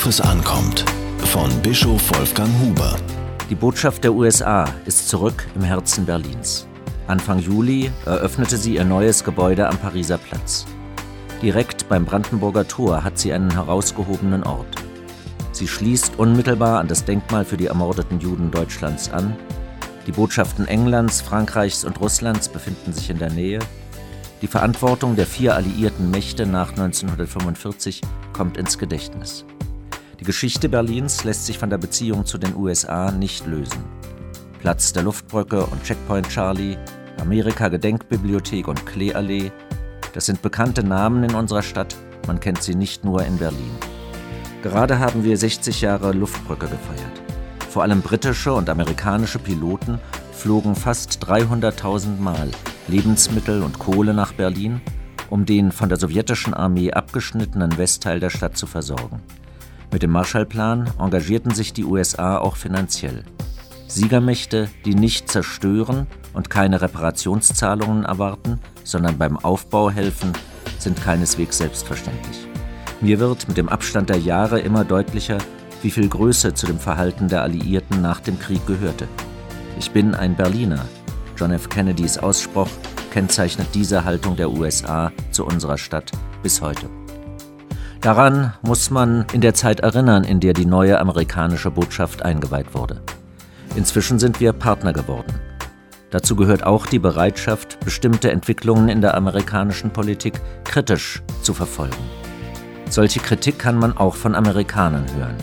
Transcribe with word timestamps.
Worauf 0.00 0.08
es 0.08 0.20
ankommt. 0.22 0.86
Von 1.26 1.50
Bischof 1.60 2.00
Wolfgang 2.16 2.48
Huber. 2.62 2.96
Die 3.50 3.54
Botschaft 3.54 4.02
der 4.02 4.14
USA 4.14 4.64
ist 4.86 5.10
zurück 5.10 5.46
im 5.54 5.62
Herzen 5.62 6.06
Berlins. 6.06 6.66
Anfang 7.06 7.38
Juli 7.38 7.90
eröffnete 8.06 8.56
sie 8.56 8.76
ihr 8.76 8.84
neues 8.84 9.22
Gebäude 9.24 9.68
am 9.68 9.76
Pariser 9.76 10.16
Platz. 10.16 10.64
Direkt 11.42 11.86
beim 11.90 12.06
Brandenburger 12.06 12.66
Tor 12.66 13.04
hat 13.04 13.18
sie 13.18 13.30
einen 13.30 13.50
herausgehobenen 13.50 14.42
Ort. 14.44 14.74
Sie 15.52 15.68
schließt 15.68 16.18
unmittelbar 16.18 16.80
an 16.80 16.88
das 16.88 17.04
Denkmal 17.04 17.44
für 17.44 17.58
die 17.58 17.66
ermordeten 17.66 18.20
Juden 18.20 18.50
Deutschlands 18.50 19.10
an. 19.10 19.36
Die 20.06 20.12
Botschaften 20.12 20.66
Englands, 20.66 21.20
Frankreichs 21.20 21.84
und 21.84 22.00
Russlands 22.00 22.48
befinden 22.48 22.94
sich 22.94 23.10
in 23.10 23.18
der 23.18 23.30
Nähe. 23.30 23.58
Die 24.40 24.46
Verantwortung 24.48 25.14
der 25.14 25.26
vier 25.26 25.56
alliierten 25.56 26.10
Mächte 26.10 26.46
nach 26.46 26.70
1945 26.70 28.00
kommt 28.32 28.56
ins 28.56 28.78
Gedächtnis. 28.78 29.44
Die 30.20 30.26
Geschichte 30.26 30.68
Berlins 30.68 31.24
lässt 31.24 31.46
sich 31.46 31.58
von 31.58 31.70
der 31.70 31.78
Beziehung 31.78 32.26
zu 32.26 32.36
den 32.36 32.54
USA 32.54 33.10
nicht 33.10 33.46
lösen. 33.46 33.82
Platz 34.58 34.92
der 34.92 35.02
Luftbrücke 35.02 35.64
und 35.64 35.82
Checkpoint 35.82 36.28
Charlie, 36.28 36.76
Amerika-Gedenkbibliothek 37.18 38.68
und 38.68 38.84
Kleeallee, 38.84 39.50
das 40.12 40.26
sind 40.26 40.42
bekannte 40.42 40.84
Namen 40.84 41.24
in 41.24 41.34
unserer 41.34 41.62
Stadt, 41.62 41.96
man 42.26 42.38
kennt 42.38 42.62
sie 42.62 42.74
nicht 42.74 43.02
nur 43.02 43.24
in 43.24 43.38
Berlin. 43.38 43.70
Gerade 44.62 44.98
haben 44.98 45.24
wir 45.24 45.38
60 45.38 45.80
Jahre 45.80 46.12
Luftbrücke 46.12 46.66
gefeiert. 46.66 47.22
Vor 47.70 47.82
allem 47.82 48.02
britische 48.02 48.52
und 48.52 48.68
amerikanische 48.68 49.38
Piloten 49.38 49.98
flogen 50.32 50.74
fast 50.74 51.24
300.000 51.24 52.20
Mal 52.20 52.50
Lebensmittel 52.88 53.62
und 53.62 53.78
Kohle 53.78 54.12
nach 54.12 54.34
Berlin, 54.34 54.82
um 55.30 55.46
den 55.46 55.72
von 55.72 55.88
der 55.88 55.96
sowjetischen 55.96 56.52
Armee 56.52 56.92
abgeschnittenen 56.92 57.78
Westteil 57.78 58.20
der 58.20 58.28
Stadt 58.28 58.58
zu 58.58 58.66
versorgen. 58.66 59.22
Mit 59.92 60.02
dem 60.02 60.10
Marshallplan 60.10 60.88
engagierten 60.98 61.52
sich 61.52 61.72
die 61.72 61.84
USA 61.84 62.38
auch 62.38 62.56
finanziell. 62.56 63.24
Siegermächte, 63.88 64.68
die 64.84 64.94
nicht 64.94 65.28
zerstören 65.28 66.06
und 66.32 66.48
keine 66.48 66.80
Reparationszahlungen 66.80 68.04
erwarten, 68.04 68.60
sondern 68.84 69.18
beim 69.18 69.36
Aufbau 69.36 69.90
helfen, 69.90 70.32
sind 70.78 71.02
keineswegs 71.02 71.58
selbstverständlich. 71.58 72.46
Mir 73.00 73.18
wird 73.18 73.48
mit 73.48 73.56
dem 73.56 73.68
Abstand 73.68 74.10
der 74.10 74.18
Jahre 74.18 74.60
immer 74.60 74.84
deutlicher, 74.84 75.38
wie 75.82 75.90
viel 75.90 76.08
Größe 76.08 76.54
zu 76.54 76.66
dem 76.66 76.78
Verhalten 76.78 77.28
der 77.28 77.42
Alliierten 77.42 78.00
nach 78.00 78.20
dem 78.20 78.38
Krieg 78.38 78.64
gehörte. 78.66 79.08
Ich 79.78 79.90
bin 79.90 80.14
ein 80.14 80.36
Berliner. 80.36 80.84
John 81.36 81.50
F. 81.50 81.68
Kennedys 81.68 82.18
Ausspruch 82.18 82.68
kennzeichnet 83.10 83.68
diese 83.74 84.04
Haltung 84.04 84.36
der 84.36 84.50
USA 84.50 85.10
zu 85.32 85.44
unserer 85.44 85.78
Stadt 85.78 86.12
bis 86.42 86.60
heute. 86.60 86.99
Daran 88.00 88.54
muss 88.62 88.88
man 88.88 89.26
in 89.34 89.42
der 89.42 89.52
Zeit 89.52 89.80
erinnern, 89.80 90.24
in 90.24 90.40
der 90.40 90.54
die 90.54 90.64
neue 90.64 90.98
amerikanische 90.98 91.70
Botschaft 91.70 92.22
eingeweiht 92.24 92.74
wurde. 92.74 93.02
Inzwischen 93.76 94.18
sind 94.18 94.40
wir 94.40 94.54
Partner 94.54 94.94
geworden. 94.94 95.34
Dazu 96.10 96.34
gehört 96.34 96.64
auch 96.64 96.86
die 96.86 96.98
Bereitschaft, 96.98 97.78
bestimmte 97.84 98.30
Entwicklungen 98.30 98.88
in 98.88 99.02
der 99.02 99.16
amerikanischen 99.18 99.90
Politik 99.90 100.40
kritisch 100.64 101.22
zu 101.42 101.52
verfolgen. 101.52 102.02
Solche 102.88 103.20
Kritik 103.20 103.58
kann 103.58 103.78
man 103.78 103.94
auch 103.96 104.16
von 104.16 104.34
Amerikanern 104.34 105.04
hören. 105.14 105.36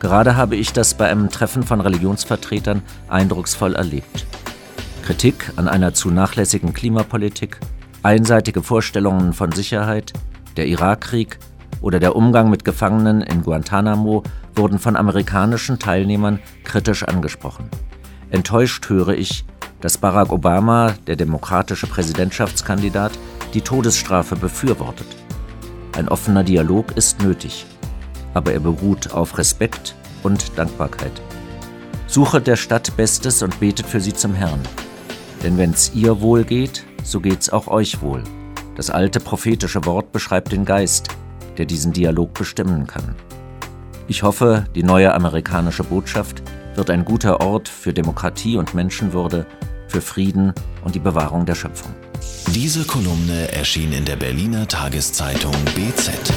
Gerade 0.00 0.36
habe 0.36 0.56
ich 0.56 0.72
das 0.72 0.94
bei 0.94 1.08
einem 1.08 1.30
Treffen 1.30 1.62
von 1.62 1.80
Religionsvertretern 1.80 2.82
eindrucksvoll 3.08 3.76
erlebt. 3.76 4.26
Kritik 5.04 5.52
an 5.54 5.68
einer 5.68 5.94
zu 5.94 6.10
nachlässigen 6.10 6.74
Klimapolitik, 6.74 7.60
einseitige 8.02 8.62
Vorstellungen 8.62 9.32
von 9.32 9.52
Sicherheit, 9.52 10.12
der 10.56 10.66
Irakkrieg 10.66 11.38
oder 11.80 11.98
der 11.98 12.16
Umgang 12.16 12.50
mit 12.50 12.64
Gefangenen 12.64 13.22
in 13.22 13.42
Guantanamo 13.42 14.22
wurden 14.54 14.78
von 14.78 14.96
amerikanischen 14.96 15.78
Teilnehmern 15.78 16.40
kritisch 16.64 17.04
angesprochen. 17.04 17.68
Enttäuscht 18.30 18.88
höre 18.88 19.14
ich, 19.14 19.44
dass 19.80 19.98
Barack 19.98 20.32
Obama, 20.32 20.94
der 21.06 21.16
demokratische 21.16 21.86
Präsidentschaftskandidat, 21.86 23.12
die 23.54 23.62
Todesstrafe 23.62 24.36
befürwortet. 24.36 25.06
Ein 25.96 26.08
offener 26.08 26.44
Dialog 26.44 26.96
ist 26.96 27.22
nötig, 27.22 27.66
aber 28.34 28.52
er 28.52 28.60
beruht 28.60 29.12
auf 29.12 29.38
Respekt 29.38 29.94
und 30.22 30.58
Dankbarkeit. 30.58 31.12
Suche 32.06 32.40
der 32.40 32.56
Stadt 32.56 32.96
Bestes 32.96 33.42
und 33.42 33.58
betet 33.60 33.86
für 33.86 34.00
sie 34.00 34.12
zum 34.12 34.34
Herrn. 34.34 34.60
Denn 35.42 35.56
wenn's 35.56 35.92
ihr 35.94 36.20
wohl 36.20 36.44
geht, 36.44 36.84
so 37.02 37.20
geht's 37.20 37.50
auch 37.50 37.68
euch 37.68 38.02
wohl. 38.02 38.22
Das 38.76 38.90
alte 38.90 39.20
prophetische 39.20 39.84
Wort 39.86 40.12
beschreibt 40.12 40.52
den 40.52 40.64
Geist, 40.64 41.08
der 41.60 41.66
diesen 41.66 41.92
Dialog 41.92 42.32
bestimmen 42.32 42.86
kann. 42.86 43.14
Ich 44.08 44.22
hoffe, 44.22 44.64
die 44.74 44.82
neue 44.82 45.12
amerikanische 45.12 45.84
Botschaft 45.84 46.42
wird 46.74 46.88
ein 46.88 47.04
guter 47.04 47.42
Ort 47.42 47.68
für 47.68 47.92
Demokratie 47.92 48.56
und 48.56 48.72
Menschenwürde, 48.72 49.44
für 49.86 50.00
Frieden 50.00 50.54
und 50.82 50.94
die 50.94 51.00
Bewahrung 51.00 51.44
der 51.44 51.54
Schöpfung. 51.54 51.94
Diese 52.54 52.84
Kolumne 52.84 53.52
erschien 53.52 53.92
in 53.92 54.06
der 54.06 54.16
Berliner 54.16 54.66
Tageszeitung 54.68 55.52
BZ. 55.74 56.32